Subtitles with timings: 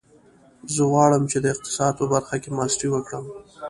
[0.73, 3.25] زه غواړم چې د اقتصاد په برخه کې ماسټري وکړم